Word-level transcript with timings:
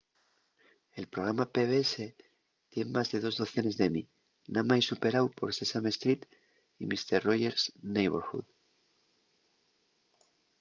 el 0.99 1.05
programa 1.15 1.45
pbs 1.55 1.91
tien 2.71 2.87
más 2.95 3.07
de 3.11 3.19
dos 3.25 3.35
docenes 3.41 3.75
d'emmy 3.77 4.03
namái 4.53 4.81
superáu 4.89 5.25
por 5.37 5.49
sesame 5.59 5.91
street 5.97 6.21
y 6.81 6.83
mister 6.91 7.17
roger's 7.27 7.63
neighborhood 7.95 8.47